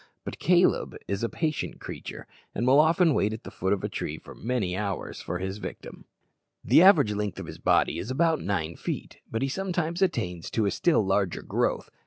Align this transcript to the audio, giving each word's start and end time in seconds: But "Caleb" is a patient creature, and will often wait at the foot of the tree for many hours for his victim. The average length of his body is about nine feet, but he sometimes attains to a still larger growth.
But 0.25 0.39
"Caleb" 0.39 0.95
is 1.07 1.21
a 1.21 1.29
patient 1.29 1.79
creature, 1.79 2.25
and 2.55 2.65
will 2.65 2.79
often 2.79 3.13
wait 3.13 3.33
at 3.33 3.43
the 3.43 3.51
foot 3.51 3.71
of 3.71 3.81
the 3.81 3.87
tree 3.87 4.17
for 4.17 4.33
many 4.33 4.75
hours 4.75 5.21
for 5.21 5.37
his 5.37 5.59
victim. 5.59 6.05
The 6.63 6.81
average 6.81 7.13
length 7.13 7.39
of 7.39 7.45
his 7.45 7.59
body 7.59 7.99
is 7.99 8.09
about 8.09 8.41
nine 8.41 8.75
feet, 8.77 9.19
but 9.29 9.43
he 9.43 9.47
sometimes 9.47 10.01
attains 10.01 10.49
to 10.49 10.65
a 10.65 10.71
still 10.71 11.05
larger 11.05 11.43
growth. 11.43 11.91